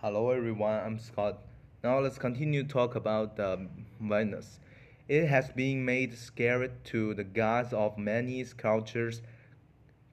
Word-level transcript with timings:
Hello 0.00 0.30
everyone, 0.30 0.78
I'm 0.78 0.98
Scott. 1.00 1.38
Now 1.82 1.98
let's 1.98 2.18
continue 2.18 2.62
to 2.62 2.68
talk 2.68 2.94
about 2.94 3.34
the 3.34 3.66
Venus. 4.00 4.60
It 5.08 5.26
has 5.26 5.50
been 5.50 5.84
made 5.84 6.16
sacred 6.16 6.84
to 6.84 7.14
the 7.14 7.24
gods 7.24 7.72
of 7.72 7.98
many 7.98 8.44
cultures. 8.44 9.22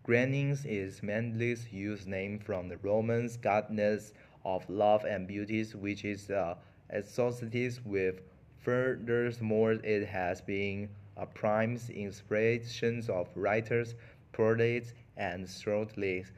Granins 0.01 0.65
is 0.65 1.03
Mendel's 1.03 1.71
used 1.71 2.07
name 2.07 2.39
from 2.39 2.67
the 2.67 2.77
Roman 2.77 3.29
goddess 3.43 4.11
of 4.43 4.67
love 4.67 5.05
and 5.05 5.27
beauty, 5.27 5.63
which 5.65 6.03
is 6.03 6.31
uh, 6.31 6.55
associated 6.89 7.85
with. 7.85 8.21
Furthermore, 8.61 9.73
it 9.73 10.07
has 10.07 10.41
been 10.41 10.89
a 11.15 11.27
prime 11.27 11.77
inspiration 11.93 13.03
of 13.07 13.27
writers, 13.35 13.93
poets, 14.31 14.93
and 15.15 15.47
storytellers. 15.47 16.31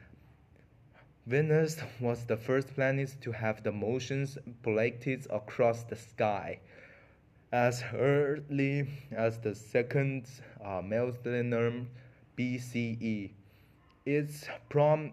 Venus 1.28 1.76
was 2.00 2.24
the 2.24 2.38
first 2.38 2.74
planet 2.74 3.14
to 3.20 3.30
have 3.32 3.62
the 3.62 3.70
motions 3.70 4.38
projected 4.62 5.26
across 5.28 5.82
the 5.84 5.94
sky. 5.94 6.58
As 7.52 7.84
early 7.92 8.88
as 9.12 9.38
the 9.38 9.54
second 9.54 10.26
uh, 10.64 10.80
millennium 10.80 11.90
BCE, 12.34 13.32
its 14.06 14.46
prom- 14.70 15.12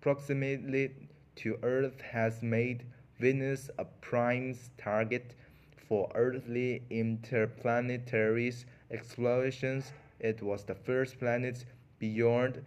proximity 0.00 0.94
to 1.36 1.58
Earth 1.62 2.00
has 2.00 2.42
made 2.42 2.86
Venus 3.18 3.68
a 3.78 3.84
prime 3.84 4.56
target 4.78 5.34
for 5.76 6.10
earthly 6.14 6.84
interplanetary 6.88 8.50
explorations. 8.90 9.92
It 10.20 10.42
was 10.42 10.64
the 10.64 10.74
first 10.74 11.18
planet 11.18 11.66
beyond 11.98 12.64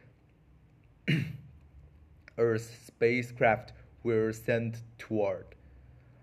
Earth's 2.38 2.70
spacecraft 2.86 3.74
were 4.04 4.32
sent 4.32 4.84
toward, 4.98 5.46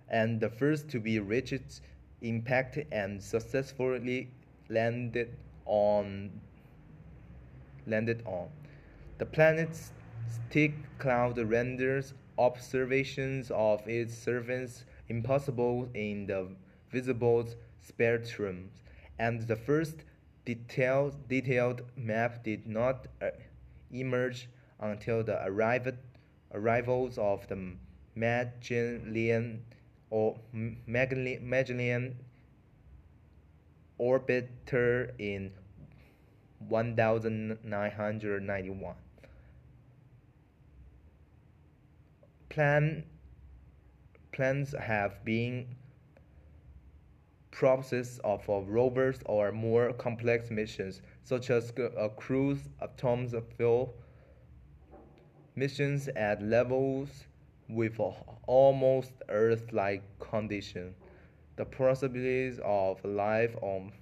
and 0.09 0.41
the 0.41 0.49
first 0.49 0.89
to 0.91 1.01
be 1.01 1.19
reached, 1.19 1.81
impact, 2.23 2.79
and 2.93 3.23
successfully 3.23 4.31
landed 4.69 5.37
on. 5.67 6.31
Landed 7.87 8.23
on. 8.25 8.49
The 9.19 9.27
planet's 9.27 9.93
thick 10.51 10.75
cloud 10.99 11.39
renders 11.39 12.15
observations 12.39 13.51
of 13.51 13.87
its 13.89 14.17
surface 14.17 14.85
impossible 15.09 15.89
in 15.95 16.27
the 16.27 16.49
visible 16.91 17.49
spectrum, 17.81 18.71
and 19.19 19.43
the 19.43 19.57
first 19.57 20.05
detailed, 20.45 21.29
detailed 21.29 21.83
map 21.97 22.43
did 22.43 22.67
not 22.67 23.07
uh, 23.21 23.31
emerge 23.93 24.49
until 24.81 25.23
the 25.23 25.45
arrival, 25.47 25.93
arrivals 26.55 27.19
of 27.19 27.47
the 27.49 27.59
Magellan 28.15 29.65
or 30.11 30.39
Magellan 30.53 32.17
orbiter 34.01 35.11
in 35.19 35.53
1991. 36.69 38.95
Plan, 42.49 43.05
plans 44.33 44.75
have 44.79 45.25
been 45.25 45.67
process 47.51 48.19
of 48.25 48.49
uh, 48.51 48.61
rovers 48.63 49.21
or 49.27 49.53
more 49.53 49.93
complex 49.93 50.51
missions, 50.51 51.03
such 51.23 51.51
as 51.51 51.73
a 51.97 52.09
cruise, 52.09 52.69
atoms 52.83 53.33
of 53.33 53.47
fuel, 53.57 53.95
missions 55.57 56.09
at 56.09 56.43
levels 56.43 57.25
with 57.69 58.01
almost 58.47 59.13
Earth-like 59.29 60.03
conditions. 60.19 60.97
The 61.57 61.65
possibilities 61.65 62.61
of 62.65 63.05
life 63.05 63.55
on 63.63 63.93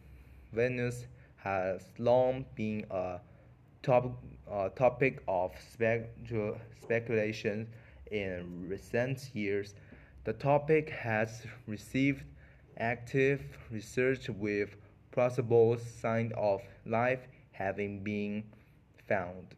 Venus 0.53 1.07
has 1.37 1.83
long 1.99 2.45
been 2.55 2.87
a 2.91 3.21
top, 3.83 4.19
uh, 4.51 4.69
topic 4.71 5.23
of 5.29 5.53
specu 5.55 6.59
speculation 6.83 7.69
in 8.11 8.69
recent 8.69 9.31
years. 9.35 9.75
The 10.25 10.33
topic 10.33 10.91
has 10.91 11.43
received 11.67 12.25
active 12.79 13.43
research 13.71 14.29
with 14.29 14.77
possible 15.11 15.77
signs 15.79 16.33
of 16.37 16.63
life 16.87 17.21
having 17.53 18.03
been 18.03 18.45
found. 19.09 19.55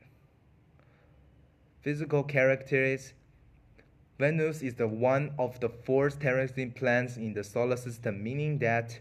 Physical 1.85 2.23
characteristics 2.23 3.13
Venus 4.19 4.63
is 4.63 4.73
the 4.77 4.89
one 4.89 5.35
of 5.39 5.61
the 5.61 5.69
four 5.69 6.09
terrestrial 6.09 6.71
planets 6.71 7.19
in 7.19 7.35
the 7.35 7.45
solar 7.45 7.77
system, 7.77 8.23
meaning 8.23 8.59
that 8.61 8.99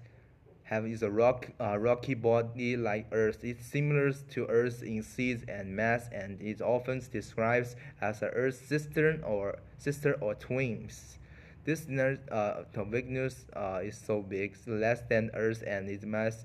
have 0.64 0.86
is 0.86 1.02
a 1.02 1.10
rock, 1.10 1.48
uh, 1.62 1.78
rocky 1.78 2.14
body 2.14 2.76
like 2.76 3.08
Earth. 3.14 3.46
It's 3.46 3.66
similar 3.66 4.12
to 4.12 4.48
Earth 4.48 4.84
in 4.84 5.02
size 5.02 5.46
and 5.48 5.74
mass, 5.74 6.10
and 6.12 6.42
is 6.42 6.62
often 6.62 7.02
described 7.10 7.74
as 8.02 8.22
a 8.22 8.28
Earth 8.32 8.66
sister 8.68 9.22
or 9.26 9.60
sister 9.78 10.18
or 10.20 10.36
twins. 10.36 11.20
This 11.64 11.88
uh, 11.88 12.64
Venus 12.76 13.46
uh, 13.56 13.80
is 13.82 13.98
so 13.98 14.22
big, 14.22 14.58
less 14.68 15.04
than 15.04 15.32
Earth, 15.36 15.64
and 15.66 15.88
its 15.88 16.04
mass 16.04 16.44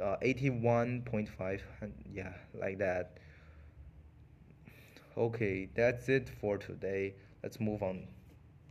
uh, 0.00 0.16
81.5, 0.22 1.60
yeah, 2.12 2.34
like 2.54 2.78
that. 2.78 3.18
Okay, 5.16 5.68
that's 5.74 6.08
it 6.08 6.28
for 6.28 6.58
today. 6.58 7.14
Let's 7.42 7.58
move 7.58 7.82
on. 7.82 8.06